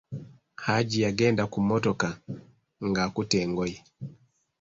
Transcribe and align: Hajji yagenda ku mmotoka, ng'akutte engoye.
Hajji 0.63 0.97
yagenda 1.05 1.43
ku 1.51 1.57
mmotoka, 1.63 2.09
ng'akutte 2.87 3.37
engoye. 3.45 3.77